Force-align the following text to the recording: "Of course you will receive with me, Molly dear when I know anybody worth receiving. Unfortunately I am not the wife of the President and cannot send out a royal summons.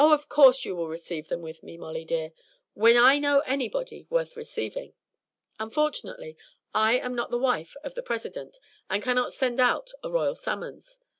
"Of 0.03 0.29
course 0.29 0.65
you 0.65 0.75
will 0.75 0.87
receive 0.87 1.29
with 1.29 1.61
me, 1.61 1.77
Molly 1.77 2.03
dear 2.05 2.31
when 2.73 2.97
I 2.97 3.19
know 3.19 3.41
anybody 3.41 4.07
worth 4.09 4.35
receiving. 4.35 4.93
Unfortunately 5.59 6.37
I 6.73 6.93
am 6.97 7.13
not 7.13 7.29
the 7.29 7.37
wife 7.37 7.75
of 7.83 7.93
the 7.93 8.01
President 8.01 8.57
and 8.89 9.03
cannot 9.03 9.31
send 9.31 9.59
out 9.59 9.91
a 10.03 10.09
royal 10.09 10.33
summons. 10.33 10.97